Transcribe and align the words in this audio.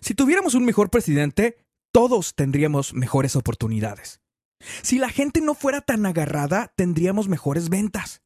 Si 0.00 0.14
tuviéramos 0.14 0.54
un 0.54 0.64
mejor 0.64 0.90
presidente, 0.90 1.58
todos 1.92 2.34
tendríamos 2.34 2.94
mejores 2.94 3.36
oportunidades. 3.36 4.20
Si 4.82 4.98
la 4.98 5.10
gente 5.10 5.40
no 5.40 5.54
fuera 5.54 5.80
tan 5.80 6.06
agarrada, 6.06 6.72
tendríamos 6.76 7.28
mejores 7.28 7.68
ventas. 7.68 8.22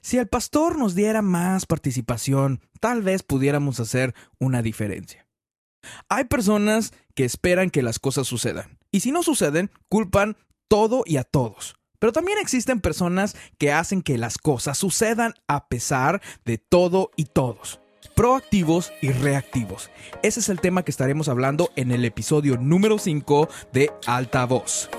Si 0.00 0.18
el 0.18 0.28
pastor 0.28 0.78
nos 0.78 0.94
diera 0.94 1.22
más 1.22 1.66
participación, 1.66 2.60
tal 2.80 3.02
vez 3.02 3.22
pudiéramos 3.22 3.80
hacer 3.80 4.14
una 4.38 4.62
diferencia. 4.62 5.26
Hay 6.08 6.24
personas 6.24 6.92
que 7.14 7.24
esperan 7.24 7.70
que 7.70 7.82
las 7.82 7.98
cosas 7.98 8.26
sucedan, 8.26 8.78
y 8.92 9.00
si 9.00 9.12
no 9.12 9.22
suceden, 9.22 9.70
culpan 9.88 10.36
todo 10.68 11.02
y 11.06 11.16
a 11.16 11.24
todos. 11.24 11.76
Pero 11.98 12.12
también 12.12 12.38
existen 12.38 12.80
personas 12.80 13.36
que 13.58 13.72
hacen 13.72 14.02
que 14.02 14.18
las 14.18 14.38
cosas 14.38 14.78
sucedan 14.78 15.34
a 15.48 15.68
pesar 15.68 16.22
de 16.44 16.58
todo 16.58 17.10
y 17.16 17.26
todos. 17.26 17.80
Proactivos 18.20 18.92
y 19.00 19.12
reactivos. 19.12 19.88
Ese 20.22 20.40
es 20.40 20.50
el 20.50 20.60
tema 20.60 20.82
que 20.82 20.90
estaremos 20.90 21.30
hablando 21.30 21.70
en 21.74 21.90
el 21.90 22.04
episodio 22.04 22.58
número 22.58 22.98
5 22.98 23.48
de 23.72 23.90
Alta 24.06 24.44
Voz. 24.44 24.90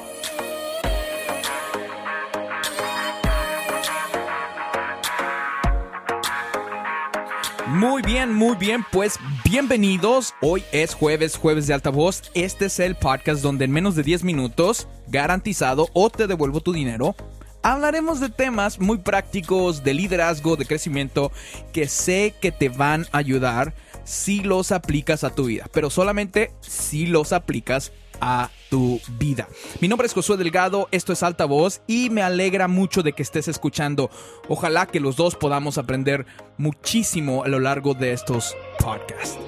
Muy 7.68 8.02
bien, 8.02 8.34
muy 8.34 8.56
bien, 8.56 8.84
pues 8.92 9.20
bienvenidos. 9.46 10.34
Hoy 10.42 10.64
es 10.72 10.96
jueves, 10.96 11.38
jueves 11.38 11.68
de 11.68 11.76
alta 11.76 11.92
voz. 11.92 12.24
Este 12.34 12.66
es 12.66 12.80
el 12.80 12.96
podcast 12.96 13.44
donde 13.44 13.66
en 13.66 13.72
menos 13.72 13.96
de 13.96 14.02
10 14.02 14.24
minutos, 14.24 14.88
garantizado 15.10 15.90
o 15.94 16.10
te 16.10 16.26
devuelvo 16.26 16.62
tu 16.62 16.74
dinero, 16.74 17.16
hablaremos 17.64 18.20
de 18.20 18.30
temas 18.30 18.80
muy 18.80 19.00
prácticos 19.00 19.84
de 19.84 19.94
liderazgo, 19.94 20.56
de 20.56 20.66
crecimiento, 20.66 21.32
que 21.74 21.88
sé 21.88 22.34
que 22.42 22.52
te 22.52 22.70
van 22.70 23.08
a 23.12 23.18
ayudar 23.18 23.74
si 24.04 24.42
los 24.42 24.72
aplicas 24.72 25.24
a 25.24 25.30
tu 25.34 25.46
vida, 25.46 25.68
pero 25.72 25.90
solamente 25.90 26.52
si 26.62 27.06
los 27.06 27.34
aplicas 27.34 27.92
a 28.20 28.50
tu 28.70 29.00
vida. 29.18 29.48
Mi 29.80 29.88
nombre 29.88 30.06
es 30.06 30.14
Josué 30.14 30.38
Delgado, 30.38 30.88
esto 30.92 31.12
es 31.12 31.24
Alta 31.24 31.46
Voz 31.46 31.82
y 31.88 32.10
me 32.10 32.22
alegra 32.22 32.68
mucho 32.68 33.04
de 33.04 33.14
que 33.14 33.24
estés 33.24 33.48
escuchando. 33.48 34.10
Ojalá 34.48 34.86
que 34.86 35.00
los 35.00 35.16
dos 35.16 35.36
podamos 35.36 35.78
aprender 35.78 36.26
muchísimo 36.58 37.44
a 37.44 37.48
lo 37.48 37.60
largo 37.60 37.94
de 37.94 38.14
estos 38.14 38.56
podcasts. 38.80 39.40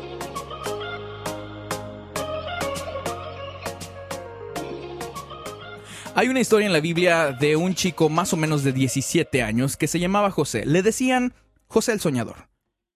Hay 6.15 6.27
una 6.27 6.41
historia 6.41 6.67
en 6.67 6.73
la 6.73 6.79
Biblia 6.79 7.31
de 7.31 7.55
un 7.55 7.73
chico 7.73 8.07
más 8.07 8.33
o 8.33 8.37
menos 8.37 8.63
de 8.63 8.71
17 8.71 9.41
años 9.41 9.77
que 9.77 9.87
se 9.87 9.99
llamaba 9.99 10.29
José. 10.29 10.63
Le 10.63 10.83
decían 10.83 11.33
José 11.65 11.91
el 11.91 11.99
Soñador. 11.99 12.49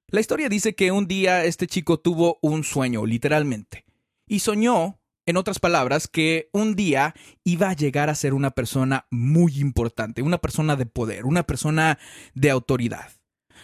La 0.09 0.19
historia 0.19 0.49
dice 0.49 0.75
que 0.75 0.91
un 0.91 1.07
día 1.07 1.43
este 1.43 1.65
chico 1.65 1.99
tuvo 1.99 2.37
un 2.43 2.63
sueño, 2.63 3.07
literalmente, 3.07 3.85
y 4.27 4.39
soñó 4.39 4.99
en 5.25 5.35
otras 5.35 5.59
palabras, 5.59 6.07
que 6.07 6.49
un 6.53 6.75
día 6.75 7.15
iba 7.43 7.69
a 7.69 7.73
llegar 7.73 8.09
a 8.09 8.15
ser 8.15 8.35
una 8.35 8.51
persona 8.51 9.07
muy 9.09 9.59
importante, 9.59 10.21
una 10.21 10.37
persona 10.37 10.75
de 10.75 10.85
poder, 10.85 11.25
una 11.25 11.43
persona 11.43 11.97
de 12.35 12.52
autoridad. 12.52 13.11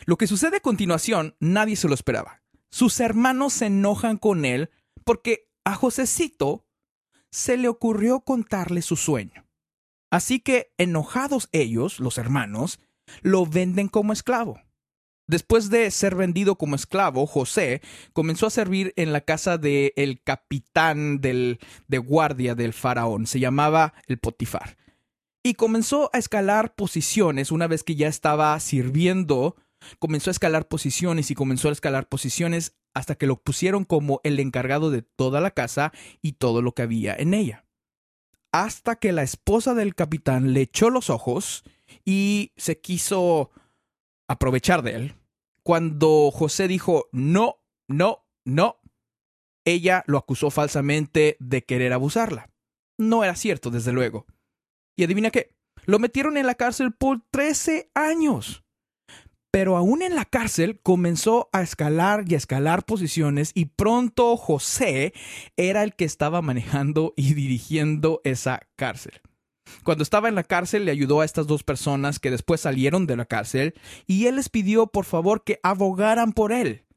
Lo 0.05 0.17
que 0.17 0.27
sucede 0.27 0.57
a 0.57 0.61
continuación, 0.61 1.35
nadie 1.39 1.75
se 1.75 1.87
lo 1.87 1.93
esperaba. 1.93 2.41
Sus 2.69 2.99
hermanos 2.99 3.53
se 3.53 3.67
enojan 3.67 4.17
con 4.17 4.45
él 4.45 4.71
porque 5.05 5.47
a 5.63 5.75
Josecito 5.75 6.67
se 7.29 7.55
le 7.55 7.67
ocurrió 7.67 8.19
contarle 8.21 8.81
su 8.81 8.97
sueño. 8.97 9.42
Así 10.13 10.39
que, 10.39 10.71
enojados 10.77 11.49
ellos, 11.53 11.99
los 11.99 12.19
hermanos, 12.19 12.79
lo 13.23 13.47
venden 13.47 13.87
como 13.87 14.13
esclavo. 14.13 14.61
Después 15.27 15.71
de 15.71 15.89
ser 15.89 16.13
vendido 16.13 16.55
como 16.55 16.75
esclavo, 16.75 17.25
José 17.25 17.81
comenzó 18.13 18.45
a 18.45 18.51
servir 18.51 18.93
en 18.95 19.11
la 19.11 19.21
casa 19.21 19.57
del 19.57 19.91
el 19.95 20.21
capitán 20.21 21.19
del, 21.19 21.57
de 21.87 21.97
guardia 21.97 22.53
del 22.53 22.73
faraón. 22.73 23.25
Se 23.25 23.39
llamaba 23.39 23.95
el 24.05 24.19
Potifar. 24.19 24.77
Y 25.41 25.55
comenzó 25.55 26.11
a 26.13 26.19
escalar 26.19 26.75
posiciones 26.75 27.51
una 27.51 27.65
vez 27.65 27.81
que 27.81 27.95
ya 27.95 28.07
estaba 28.07 28.59
sirviendo. 28.59 29.55
Comenzó 29.97 30.29
a 30.29 30.33
escalar 30.33 30.67
posiciones 30.67 31.31
y 31.31 31.33
comenzó 31.33 31.69
a 31.69 31.71
escalar 31.71 32.07
posiciones 32.07 32.75
hasta 32.93 33.15
que 33.15 33.25
lo 33.25 33.41
pusieron 33.41 33.83
como 33.83 34.21
el 34.23 34.39
encargado 34.39 34.91
de 34.91 35.01
toda 35.01 35.41
la 35.41 35.49
casa 35.49 35.91
y 36.21 36.33
todo 36.33 36.61
lo 36.61 36.75
que 36.75 36.83
había 36.83 37.15
en 37.15 37.33
ella. 37.33 37.65
Hasta 38.53 38.95
que 38.95 39.11
la 39.11 39.23
esposa 39.23 39.73
del 39.73 39.95
capitán 39.95 40.53
le 40.53 40.61
echó 40.61 40.89
los 40.89 41.09
ojos 41.09 41.63
y 42.05 42.53
se 42.55 42.79
quiso 42.79 43.51
aprovechar 44.27 44.83
de 44.83 44.95
él. 44.95 45.15
Cuando 45.63 46.31
José 46.31 46.67
dijo 46.67 47.09
no, 47.11 47.57
no, 47.87 48.25
no, 48.45 48.79
ella 49.65 50.03
lo 50.07 50.17
acusó 50.17 50.51
falsamente 50.51 51.35
de 51.39 51.63
querer 51.63 51.93
abusarla. 51.93 52.49
No 52.97 53.23
era 53.23 53.35
cierto, 53.35 53.71
desde 53.71 53.91
luego. 53.91 54.25
Y 54.95 55.03
adivina 55.03 55.31
qué, 55.31 55.55
lo 55.85 55.99
metieron 55.99 56.37
en 56.37 56.45
la 56.45 56.55
cárcel 56.55 56.93
por 56.93 57.21
13 57.31 57.89
años. 57.93 58.62
Pero 59.53 59.77
aún 59.77 60.01
en 60.01 60.15
la 60.15 60.25
cárcel 60.25 60.79
comenzó 60.81 61.47
a 61.53 61.61
escalar 61.61 62.25
y 62.27 62.33
a 62.33 62.37
escalar 62.37 62.85
posiciones 62.85 63.51
y 63.53 63.65
pronto 63.65 64.35
José 64.35 65.13
era 65.57 65.83
el 65.83 65.93
que 65.93 66.05
estaba 66.05 66.41
manejando 66.41 67.13
y 67.15 67.35
dirigiendo 67.35 68.19
esa 68.23 68.61
cárcel. 68.75 69.21
Cuando 69.83 70.01
estaba 70.01 70.27
en 70.27 70.33
la 70.33 70.43
cárcel 70.43 70.85
le 70.85 70.91
ayudó 70.91 71.21
a 71.21 71.25
estas 71.25 71.45
dos 71.45 71.63
personas 71.63 72.17
que 72.17 72.31
después 72.31 72.61
salieron 72.61 73.05
de 73.05 73.15
la 73.15 73.25
cárcel 73.25 73.75
y 74.07 74.25
él 74.25 74.37
les 74.37 74.49
pidió 74.49 74.87
por 74.87 75.05
favor 75.05 75.43
que 75.43 75.59
abogaran 75.61 76.33
por 76.33 76.51
él. 76.51 76.87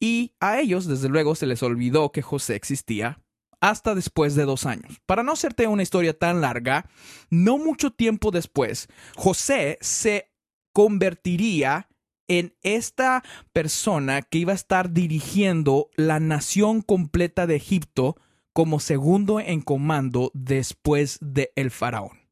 Y 0.00 0.34
a 0.40 0.58
ellos, 0.58 0.86
desde 0.86 1.08
luego, 1.08 1.36
se 1.36 1.46
les 1.46 1.62
olvidó 1.62 2.10
que 2.10 2.20
José 2.20 2.56
existía 2.56 3.20
hasta 3.60 3.94
después 3.94 4.34
de 4.34 4.44
dos 4.44 4.66
años. 4.66 5.00
Para 5.06 5.22
no 5.22 5.32
hacerte 5.32 5.68
una 5.68 5.84
historia 5.84 6.18
tan 6.18 6.40
larga, 6.40 6.90
no 7.30 7.58
mucho 7.58 7.92
tiempo 7.92 8.32
después, 8.32 8.88
José 9.14 9.78
se 9.80 10.32
convertiría 10.76 11.88
en 12.28 12.54
esta 12.60 13.24
persona 13.54 14.20
que 14.20 14.36
iba 14.36 14.52
a 14.52 14.56
estar 14.56 14.92
dirigiendo 14.92 15.88
la 15.96 16.20
nación 16.20 16.82
completa 16.82 17.46
de 17.46 17.56
Egipto 17.56 18.16
como 18.52 18.78
segundo 18.78 19.40
en 19.40 19.62
comando 19.62 20.30
después 20.34 21.16
de 21.22 21.50
el 21.56 21.70
faraón. 21.70 22.28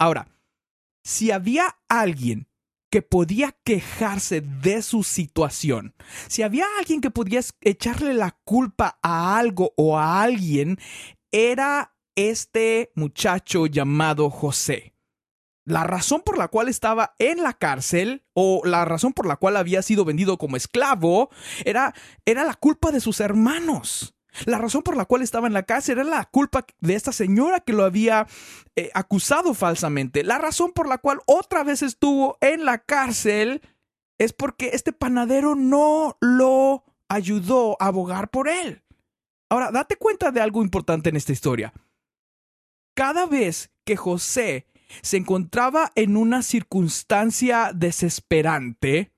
Ahora, 0.00 0.26
si 1.04 1.30
había 1.30 1.76
alguien 1.88 2.48
que 2.90 3.02
podía 3.02 3.56
quejarse 3.62 4.40
de 4.40 4.82
su 4.82 5.04
situación, 5.04 5.94
si 6.26 6.42
había 6.42 6.66
alguien 6.80 7.00
que 7.00 7.12
podía 7.12 7.38
echarle 7.60 8.14
la 8.14 8.32
culpa 8.44 8.98
a 9.00 9.38
algo 9.38 9.74
o 9.76 9.96
a 9.96 10.22
alguien, 10.22 10.76
era 11.30 11.94
este 12.16 12.90
muchacho 12.96 13.66
llamado 13.66 14.28
José. 14.28 14.95
La 15.66 15.82
razón 15.82 16.22
por 16.24 16.38
la 16.38 16.46
cual 16.46 16.68
estaba 16.68 17.16
en 17.18 17.42
la 17.42 17.52
cárcel 17.52 18.24
o 18.34 18.62
la 18.64 18.84
razón 18.84 19.12
por 19.12 19.26
la 19.26 19.36
cual 19.36 19.56
había 19.56 19.82
sido 19.82 20.04
vendido 20.04 20.38
como 20.38 20.56
esclavo 20.56 21.28
era, 21.64 21.92
era 22.24 22.44
la 22.44 22.54
culpa 22.54 22.92
de 22.92 23.00
sus 23.00 23.18
hermanos. 23.18 24.14
La 24.44 24.58
razón 24.58 24.82
por 24.82 24.96
la 24.96 25.06
cual 25.06 25.22
estaba 25.22 25.48
en 25.48 25.54
la 25.54 25.64
cárcel 25.64 25.98
era 25.98 26.08
la 26.08 26.24
culpa 26.24 26.64
de 26.80 26.94
esta 26.94 27.10
señora 27.10 27.60
que 27.60 27.72
lo 27.72 27.84
había 27.84 28.28
eh, 28.76 28.90
acusado 28.94 29.54
falsamente. 29.54 30.22
La 30.22 30.38
razón 30.38 30.72
por 30.72 30.88
la 30.88 30.98
cual 30.98 31.20
otra 31.26 31.64
vez 31.64 31.82
estuvo 31.82 32.38
en 32.40 32.64
la 32.64 32.78
cárcel 32.78 33.60
es 34.18 34.32
porque 34.32 34.70
este 34.72 34.92
panadero 34.92 35.56
no 35.56 36.16
lo 36.20 36.84
ayudó 37.08 37.76
a 37.80 37.86
abogar 37.86 38.30
por 38.30 38.48
él. 38.48 38.84
Ahora, 39.48 39.72
date 39.72 39.96
cuenta 39.96 40.30
de 40.30 40.40
algo 40.40 40.62
importante 40.62 41.08
en 41.08 41.16
esta 41.16 41.32
historia. 41.32 41.72
Cada 42.94 43.26
vez 43.26 43.72
que 43.84 43.96
José 43.96 44.66
se 45.02 45.16
encontraba 45.16 45.92
en 45.94 46.16
una 46.16 46.42
circunstancia 46.42 47.72
desesperante, 47.74 49.12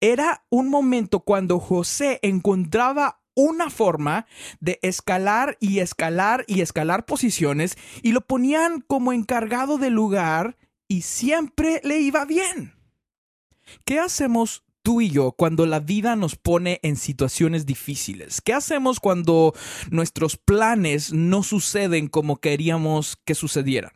era 0.00 0.44
un 0.50 0.68
momento 0.68 1.20
cuando 1.20 1.58
José 1.58 2.18
encontraba 2.22 3.22
una 3.34 3.70
forma 3.70 4.26
de 4.60 4.78
escalar 4.82 5.56
y 5.60 5.80
escalar 5.80 6.44
y 6.48 6.60
escalar 6.60 7.04
posiciones 7.04 7.76
y 8.02 8.12
lo 8.12 8.22
ponían 8.22 8.80
como 8.80 9.12
encargado 9.12 9.78
del 9.78 9.92
lugar 9.94 10.56
y 10.88 11.02
siempre 11.02 11.80
le 11.84 11.98
iba 12.00 12.24
bien. 12.24 12.74
¿Qué 13.84 13.98
hacemos 13.98 14.64
tú 14.82 15.00
y 15.00 15.10
yo 15.10 15.32
cuando 15.32 15.66
la 15.66 15.80
vida 15.80 16.16
nos 16.16 16.36
pone 16.36 16.80
en 16.82 16.96
situaciones 16.96 17.66
difíciles? 17.66 18.40
¿Qué 18.40 18.54
hacemos 18.54 19.00
cuando 19.00 19.54
nuestros 19.90 20.36
planes 20.36 21.12
no 21.12 21.42
suceden 21.42 22.08
como 22.08 22.36
queríamos 22.36 23.18
que 23.24 23.34
sucedieran? 23.34 23.92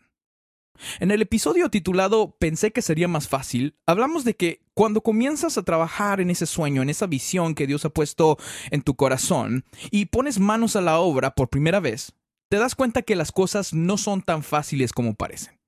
En 0.99 1.11
el 1.11 1.23
episodio 1.23 1.71
titulado 1.71 2.37
Pensé 2.39 2.73
que 2.73 2.83
sería 2.83 3.09
más 3.09 3.29
fácil, 3.29 3.77
hablamos 3.87 4.25
de 4.25 4.35
que 4.35 4.63
cuando 4.75 5.03
comienzas 5.03 5.59
a 5.59 5.63
trabajar 5.63 6.21
en 6.21 6.31
ese 6.31 6.47
sueño, 6.47 6.83
en 6.83 6.91
esa 6.91 7.07
visión 7.07 7.55
que 7.55 7.67
Dios 7.67 7.85
ha 7.85 7.91
puesto 7.91 8.39
en 8.71 8.83
tu 8.83 8.97
corazón 8.97 9.65
y 9.91 10.07
pones 10.07 10.39
manos 10.39 10.77
a 10.77 10.81
la 10.81 10.99
obra 10.99 11.35
por 11.35 11.49
primera 11.49 11.81
vez, 11.81 12.13
te 12.49 12.59
das 12.59 12.75
cuenta 12.75 13.03
que 13.03 13.17
las 13.17 13.33
cosas 13.33 13.73
no 13.75 13.97
son 13.97 14.23
tan 14.23 14.43
fáciles 14.43 14.93
como 14.93 15.15
parecen. 15.15 15.59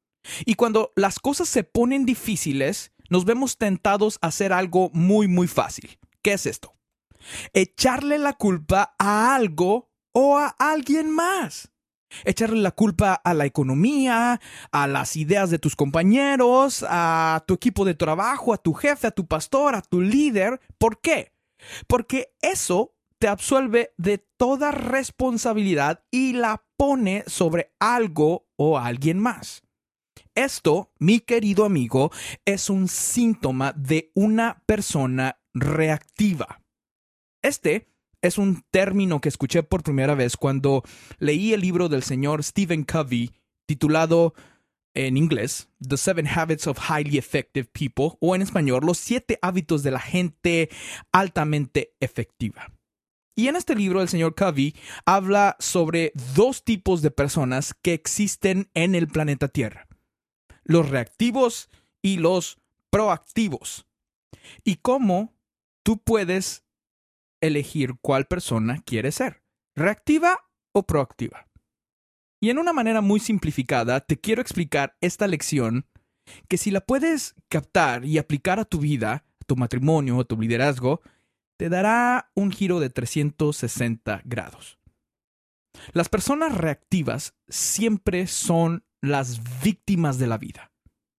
Y 0.45 0.55
cuando 0.55 0.93
las 0.97 1.19
cosas 1.19 1.49
se 1.49 1.65
ponen 1.65 2.07
difíciles, 2.07 2.93
nos 3.11 3.25
vemos 3.25 3.59
tentados 3.59 4.19
a 4.23 4.29
hacer 4.29 4.53
algo 4.53 4.91
muy, 4.93 5.29
muy 5.29 5.49
fácil. 5.49 5.99
¿Qué 6.23 6.33
es 6.33 6.47
esto? 6.47 6.75
echarle 7.53 8.19
la 8.19 8.35
culpa 8.35 8.95
a 8.99 9.35
algo 9.35 9.91
o 10.13 10.39
a 10.39 10.49
alguien 10.59 11.11
más. 11.11 11.72
Echarle 12.25 12.61
la 12.61 12.73
culpa 12.73 13.15
a 13.15 13.35
la 13.35 13.47
economía, 13.47 14.41
a 14.71 14.87
las 14.87 15.17
ideas 15.17 15.51
de 15.51 15.59
tus 15.59 15.77
compañeros, 15.77 16.85
a 16.89 17.45
tu 17.47 17.55
equipo 17.55 17.85
de 17.85 17.95
trabajo, 17.95 18.53
a 18.53 18.59
tu 18.59 18.75
jefe, 18.75 19.07
a 19.07 19.13
tu 19.13 19.27
pastor, 19.27 19.75
a 19.75 19.83
tu 19.83 20.01
líder. 20.01 20.61
¿Por 20.79 21.01
qué? 21.01 21.33
Porque 21.87 22.35
eso 22.41 22.95
te 23.19 23.29
absuelve 23.29 23.95
de 23.99 24.19
toda 24.19 24.73
responsabilidad 24.73 26.05
y 26.11 26.33
la 26.33 26.65
pone 26.77 27.25
sobre 27.29 27.73
algo 27.79 28.49
o 28.57 28.79
alguien 28.79 29.19
más. 29.19 29.63
Esto, 30.35 30.91
mi 30.99 31.21
querido 31.21 31.65
amigo, 31.65 32.11
es 32.45 32.71
un 32.71 32.89
síntoma 32.89 33.73
de 33.77 34.11
una 34.15 34.63
persona 34.67 35.39
reactiva. 35.55 36.63
Este 37.43 37.92
es 38.23 38.39
un 38.39 38.65
término 38.71 39.21
que 39.21 39.29
escuché 39.29 39.63
por 39.63 39.83
primera 39.83 40.15
vez 40.15 40.37
cuando 40.37 40.83
leí 41.19 41.53
el 41.53 41.61
libro 41.61 41.89
del 41.89 42.03
señor 42.03 42.43
Stephen 42.43 42.85
Covey 42.85 43.33
titulado 43.67 44.35
en 44.95 45.17
inglés 45.17 45.69
The 45.87 45.97
Seven 45.97 46.27
Habits 46.27 46.67
of 46.67 46.79
Highly 46.79 47.19
Effective 47.19 47.69
People 47.73 48.17
o 48.21 48.35
en 48.35 48.43
español 48.43 48.85
Los 48.85 48.99
siete 48.99 49.39
hábitos 49.43 49.83
de 49.83 49.91
la 49.91 50.01
gente 50.01 50.71
altamente 51.11 51.95
efectiva. 52.01 52.73
Y 53.35 53.49
en 53.49 53.57
este 53.57 53.75
libro 53.75 54.03
el 54.03 54.09
señor 54.09 54.35
Covey 54.35 54.75
habla 55.05 55.57
sobre 55.59 56.13
dos 56.37 56.65
tipos 56.65 57.03
de 57.03 57.11
personas 57.11 57.75
que 57.83 57.95
existen 57.95 58.71
en 58.75 58.95
el 58.95 59.09
planeta 59.09 59.49
Tierra. 59.49 59.89
Los 60.65 60.91
reactivos 60.91 61.71
y 62.03 62.19
los 62.19 62.59
proactivos. 62.91 63.87
Y 64.65 64.77
cómo 64.77 65.33
tú 65.83 65.99
puedes 65.99 66.63
elegir 67.43 67.97
cuál 68.01 68.25
persona 68.27 68.81
quieres 68.83 69.17
ser, 69.17 69.43
reactiva 69.77 70.39
o 70.73 70.87
proactiva. 70.87 71.49
Y 72.41 72.49
en 72.51 72.59
una 72.59 72.73
manera 72.73 73.03
muy 73.03 73.21
simplificada, 73.21 74.01
te 74.01 74.19
quiero 74.19 74.41
explicar 74.41 74.97
esta 75.01 75.27
lección 75.27 75.87
que 76.49 76.57
si 76.57 76.71
la 76.71 76.81
puedes 76.81 77.35
captar 77.49 78.05
y 78.05 78.17
aplicar 78.17 78.59
a 78.59 78.65
tu 78.65 78.79
vida, 78.79 79.25
a 79.41 79.45
tu 79.47 79.57
matrimonio, 79.57 80.21
a 80.21 80.25
tu 80.25 80.41
liderazgo, 80.41 81.03
te 81.59 81.69
dará 81.69 82.31
un 82.35 82.51
giro 82.51 82.81
de 82.81 82.91
360 82.91 84.23
grados. 84.25 84.79
Las 85.93 86.09
personas 86.09 86.57
reactivas 86.57 87.35
siempre 87.49 88.27
son 88.27 88.85
las 89.01 89.41
víctimas 89.63 90.19
de 90.19 90.27
la 90.27 90.39
vida 90.39 90.72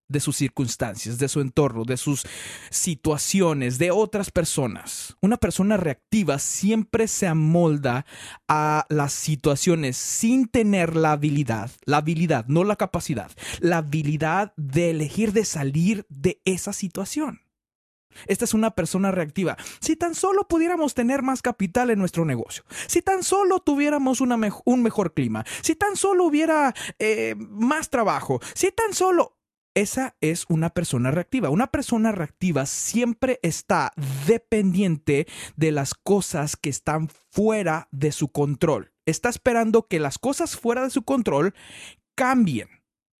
de 0.08 0.20
sus 0.20 0.36
circunstancias, 0.36 1.18
de 1.18 1.28
su 1.28 1.40
entorno, 1.40 1.84
de 1.84 1.96
sus 1.96 2.26
situaciones, 2.70 3.78
de 3.78 3.90
otras 3.90 4.30
personas. 4.30 5.16
Una 5.20 5.36
persona 5.36 5.76
reactiva 5.76 6.38
siempre 6.38 7.08
se 7.08 7.26
amolda 7.26 8.06
a 8.48 8.86
las 8.88 9.12
situaciones 9.12 9.96
sin 9.96 10.48
tener 10.48 10.96
la 10.96 11.12
habilidad, 11.12 11.70
la 11.84 11.98
habilidad, 11.98 12.46
no 12.48 12.64
la 12.64 12.76
capacidad, 12.76 13.30
la 13.60 13.78
habilidad 13.78 14.52
de 14.56 14.90
elegir 14.90 15.32
de 15.32 15.44
salir 15.44 16.06
de 16.08 16.40
esa 16.44 16.72
situación. 16.72 17.40
Esta 18.26 18.44
es 18.44 18.54
una 18.54 18.70
persona 18.70 19.10
reactiva. 19.10 19.56
Si 19.80 19.96
tan 19.96 20.14
solo 20.14 20.46
pudiéramos 20.46 20.94
tener 20.94 21.22
más 21.22 21.42
capital 21.42 21.90
en 21.90 21.98
nuestro 21.98 22.24
negocio, 22.24 22.64
si 22.86 23.02
tan 23.02 23.22
solo 23.22 23.60
tuviéramos 23.60 24.20
un 24.20 24.82
mejor 24.82 25.14
clima, 25.14 25.44
si 25.62 25.74
tan 25.74 25.96
solo 25.96 26.24
hubiera 26.24 26.74
eh, 26.98 27.34
más 27.36 27.90
trabajo, 27.90 28.40
si 28.54 28.70
tan 28.70 28.94
solo... 28.94 29.33
Esa 29.74 30.14
es 30.20 30.46
una 30.48 30.70
persona 30.70 31.10
reactiva. 31.10 31.50
Una 31.50 31.66
persona 31.66 32.12
reactiva 32.12 32.64
siempre 32.64 33.40
está 33.42 33.92
dependiente 34.26 35.26
de 35.56 35.72
las 35.72 35.94
cosas 35.94 36.56
que 36.56 36.70
están 36.70 37.08
fuera 37.08 37.88
de 37.90 38.12
su 38.12 38.28
control. 38.28 38.92
Está 39.04 39.28
esperando 39.28 39.86
que 39.88 39.98
las 39.98 40.18
cosas 40.18 40.56
fuera 40.56 40.84
de 40.84 40.90
su 40.90 41.02
control 41.02 41.54
cambien. 42.14 42.68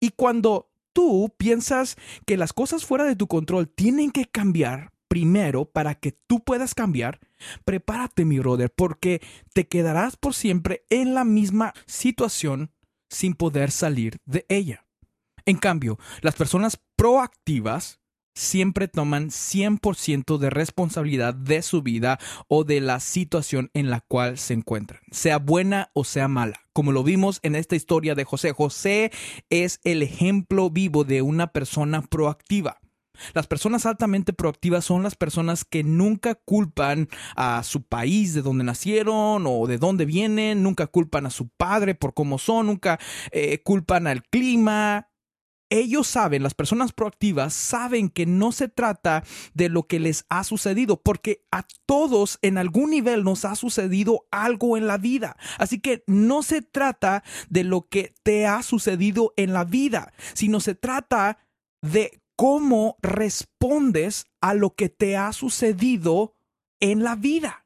Y 0.00 0.10
cuando 0.10 0.70
tú 0.92 1.34
piensas 1.36 1.96
que 2.24 2.36
las 2.36 2.52
cosas 2.52 2.84
fuera 2.84 3.04
de 3.04 3.16
tu 3.16 3.26
control 3.26 3.68
tienen 3.68 4.12
que 4.12 4.26
cambiar 4.26 4.92
primero 5.08 5.64
para 5.64 5.94
que 5.94 6.12
tú 6.12 6.42
puedas 6.42 6.74
cambiar, 6.74 7.20
prepárate 7.64 8.24
mi 8.24 8.38
brother, 8.38 8.70
porque 8.70 9.20
te 9.52 9.66
quedarás 9.66 10.16
por 10.16 10.34
siempre 10.34 10.84
en 10.88 11.14
la 11.14 11.24
misma 11.24 11.74
situación 11.86 12.70
sin 13.08 13.34
poder 13.34 13.70
salir 13.70 14.18
de 14.24 14.46
ella. 14.48 14.86
En 15.46 15.56
cambio, 15.56 15.98
las 16.22 16.34
personas 16.34 16.80
proactivas 16.96 18.00
siempre 18.34 18.88
toman 18.88 19.28
100% 19.28 20.38
de 20.38 20.50
responsabilidad 20.50 21.34
de 21.34 21.62
su 21.62 21.82
vida 21.82 22.18
o 22.48 22.64
de 22.64 22.80
la 22.80 22.98
situación 23.00 23.70
en 23.74 23.90
la 23.90 24.00
cual 24.00 24.38
se 24.38 24.54
encuentran, 24.54 25.00
sea 25.10 25.38
buena 25.38 25.90
o 25.94 26.04
sea 26.04 26.28
mala. 26.28 26.60
Como 26.72 26.92
lo 26.92 27.04
vimos 27.04 27.40
en 27.42 27.54
esta 27.54 27.76
historia 27.76 28.14
de 28.14 28.24
José, 28.24 28.52
José 28.52 29.12
es 29.50 29.80
el 29.84 30.02
ejemplo 30.02 30.70
vivo 30.70 31.04
de 31.04 31.22
una 31.22 31.48
persona 31.48 32.02
proactiva. 32.02 32.80
Las 33.32 33.46
personas 33.46 33.86
altamente 33.86 34.32
proactivas 34.32 34.84
son 34.84 35.04
las 35.04 35.14
personas 35.14 35.64
que 35.64 35.84
nunca 35.84 36.34
culpan 36.34 37.08
a 37.36 37.62
su 37.62 37.82
país 37.82 38.34
de 38.34 38.42
donde 38.42 38.64
nacieron 38.64 39.44
o 39.46 39.66
de 39.68 39.78
dónde 39.78 40.04
vienen, 40.04 40.64
nunca 40.64 40.88
culpan 40.88 41.26
a 41.26 41.30
su 41.30 41.48
padre 41.48 41.94
por 41.94 42.12
cómo 42.12 42.38
son, 42.38 42.66
nunca 42.66 42.98
eh, 43.30 43.62
culpan 43.62 44.08
al 44.08 44.24
clima, 44.24 45.10
ellos 45.70 46.06
saben, 46.06 46.42
las 46.42 46.54
personas 46.54 46.92
proactivas 46.92 47.54
saben 47.54 48.08
que 48.08 48.26
no 48.26 48.52
se 48.52 48.68
trata 48.68 49.24
de 49.54 49.68
lo 49.68 49.86
que 49.86 49.98
les 49.98 50.24
ha 50.28 50.44
sucedido, 50.44 51.00
porque 51.00 51.44
a 51.50 51.66
todos 51.86 52.38
en 52.42 52.58
algún 52.58 52.90
nivel 52.90 53.24
nos 53.24 53.44
ha 53.44 53.56
sucedido 53.56 54.26
algo 54.30 54.76
en 54.76 54.86
la 54.86 54.98
vida. 54.98 55.36
Así 55.58 55.80
que 55.80 56.04
no 56.06 56.42
se 56.42 56.62
trata 56.62 57.24
de 57.48 57.64
lo 57.64 57.88
que 57.88 58.14
te 58.22 58.46
ha 58.46 58.62
sucedido 58.62 59.32
en 59.36 59.52
la 59.52 59.64
vida, 59.64 60.12
sino 60.34 60.60
se 60.60 60.74
trata 60.74 61.38
de 61.82 62.22
cómo 62.36 62.96
respondes 63.02 64.26
a 64.40 64.54
lo 64.54 64.74
que 64.74 64.88
te 64.88 65.16
ha 65.16 65.32
sucedido 65.32 66.34
en 66.80 67.02
la 67.02 67.16
vida. 67.16 67.63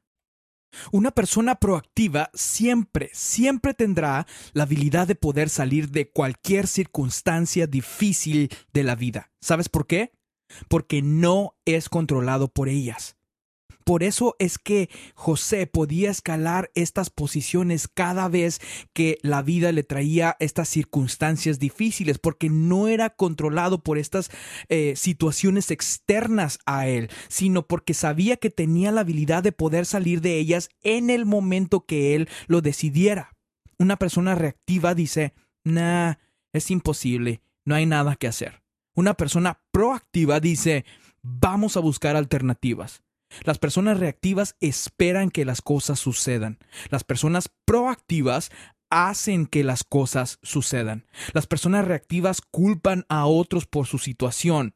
Una 0.92 1.10
persona 1.10 1.56
proactiva 1.56 2.30
siempre, 2.34 3.10
siempre 3.12 3.74
tendrá 3.74 4.26
la 4.52 4.62
habilidad 4.64 5.06
de 5.06 5.14
poder 5.14 5.48
salir 5.48 5.90
de 5.90 6.10
cualquier 6.10 6.66
circunstancia 6.66 7.66
difícil 7.66 8.50
de 8.72 8.84
la 8.84 8.94
vida. 8.94 9.30
¿Sabes 9.40 9.68
por 9.68 9.86
qué? 9.86 10.12
Porque 10.68 11.02
no 11.02 11.56
es 11.64 11.88
controlado 11.88 12.48
por 12.48 12.68
ellas. 12.68 13.17
Por 13.88 14.02
eso 14.02 14.36
es 14.38 14.58
que 14.58 14.90
José 15.14 15.66
podía 15.66 16.10
escalar 16.10 16.70
estas 16.74 17.08
posiciones 17.08 17.88
cada 17.88 18.28
vez 18.28 18.60
que 18.92 19.16
la 19.22 19.40
vida 19.40 19.72
le 19.72 19.82
traía 19.82 20.36
estas 20.40 20.68
circunstancias 20.68 21.58
difíciles, 21.58 22.18
porque 22.18 22.50
no 22.50 22.88
era 22.88 23.08
controlado 23.08 23.82
por 23.82 23.96
estas 23.96 24.30
eh, 24.68 24.92
situaciones 24.94 25.70
externas 25.70 26.58
a 26.66 26.86
él, 26.86 27.08
sino 27.28 27.66
porque 27.66 27.94
sabía 27.94 28.36
que 28.36 28.50
tenía 28.50 28.92
la 28.92 29.00
habilidad 29.00 29.42
de 29.42 29.52
poder 29.52 29.86
salir 29.86 30.20
de 30.20 30.36
ellas 30.36 30.68
en 30.82 31.08
el 31.08 31.24
momento 31.24 31.86
que 31.86 32.14
él 32.14 32.28
lo 32.46 32.60
decidiera. 32.60 33.38
Una 33.78 33.96
persona 33.96 34.34
reactiva 34.34 34.94
dice, 34.94 35.32
nah, 35.64 36.16
es 36.52 36.70
imposible, 36.70 37.40
no 37.64 37.74
hay 37.74 37.86
nada 37.86 38.16
que 38.16 38.26
hacer. 38.26 38.60
Una 38.94 39.14
persona 39.14 39.62
proactiva 39.70 40.40
dice, 40.40 40.84
vamos 41.22 41.78
a 41.78 41.80
buscar 41.80 42.16
alternativas. 42.16 43.02
Las 43.44 43.58
personas 43.58 43.98
reactivas 43.98 44.56
esperan 44.60 45.30
que 45.30 45.44
las 45.44 45.62
cosas 45.62 45.98
sucedan. 45.98 46.58
Las 46.90 47.04
personas 47.04 47.50
proactivas 47.64 48.50
hacen 48.90 49.46
que 49.46 49.64
las 49.64 49.84
cosas 49.84 50.38
sucedan. 50.42 51.06
Las 51.32 51.46
personas 51.46 51.86
reactivas 51.86 52.40
culpan 52.40 53.04
a 53.08 53.26
otros 53.26 53.66
por 53.66 53.86
su 53.86 53.98
situación, 53.98 54.74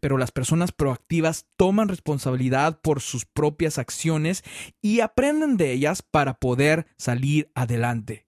pero 0.00 0.18
las 0.18 0.30
personas 0.30 0.72
proactivas 0.72 1.46
toman 1.56 1.88
responsabilidad 1.88 2.80
por 2.80 3.00
sus 3.00 3.24
propias 3.26 3.78
acciones 3.78 4.44
y 4.80 5.00
aprenden 5.00 5.56
de 5.56 5.72
ellas 5.72 6.02
para 6.02 6.34
poder 6.34 6.86
salir 6.96 7.50
adelante. 7.54 8.26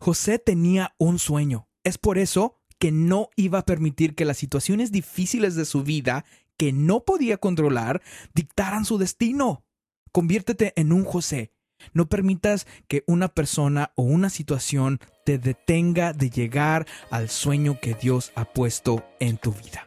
José 0.00 0.38
tenía 0.38 0.94
un 0.98 1.18
sueño. 1.18 1.68
Es 1.84 1.98
por 1.98 2.18
eso 2.18 2.60
que 2.78 2.92
no 2.92 3.30
iba 3.36 3.60
a 3.60 3.64
permitir 3.64 4.14
que 4.14 4.24
las 4.24 4.36
situaciones 4.36 4.92
difíciles 4.92 5.54
de 5.54 5.64
su 5.64 5.82
vida 5.82 6.24
que 6.56 6.72
no 6.72 7.04
podía 7.04 7.38
controlar 7.38 8.02
dictaran 8.34 8.84
su 8.84 8.98
destino. 8.98 9.64
Conviértete 10.12 10.72
en 10.76 10.92
un 10.92 11.04
José. 11.04 11.52
No 11.92 12.08
permitas 12.08 12.66
que 12.88 13.04
una 13.06 13.28
persona 13.28 13.92
o 13.96 14.02
una 14.02 14.30
situación 14.30 15.00
te 15.24 15.38
detenga 15.38 16.12
de 16.12 16.30
llegar 16.30 16.86
al 17.10 17.28
sueño 17.28 17.78
que 17.80 17.94
Dios 17.94 18.32
ha 18.34 18.44
puesto 18.46 19.04
en 19.20 19.36
tu 19.36 19.52
vida. 19.52 19.84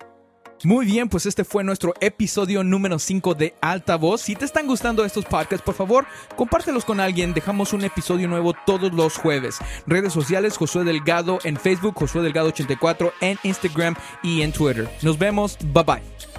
Muy 0.65 0.85
bien, 0.85 1.07
pues 1.07 1.25
este 1.25 1.45
fue 1.45 1.63
nuestro 1.63 1.93
episodio 2.01 2.65
número 2.65 2.99
5 2.99 3.33
de 3.33 3.55
Alta 3.61 3.95
Voz. 3.95 4.21
Si 4.21 4.35
te 4.35 4.43
están 4.43 4.67
gustando 4.67 5.05
estos 5.05 5.23
podcasts, 5.23 5.63
por 5.63 5.73
favor, 5.73 6.05
compártelos 6.35 6.83
con 6.83 6.99
alguien. 6.99 7.33
Dejamos 7.33 7.71
un 7.71 7.85
episodio 7.85 8.27
nuevo 8.27 8.53
todos 8.65 8.91
los 8.93 9.15
jueves. 9.15 9.59
Redes 9.87 10.11
sociales, 10.11 10.57
Josué 10.57 10.83
Delgado 10.83 11.39
en 11.45 11.55
Facebook, 11.55 11.95
Josué 11.95 12.23
Delgado 12.23 12.49
84 12.49 13.13
en 13.21 13.39
Instagram 13.43 13.95
y 14.21 14.41
en 14.41 14.51
Twitter. 14.51 14.89
Nos 15.01 15.17
vemos. 15.17 15.57
Bye 15.73 15.83
bye. 15.83 16.38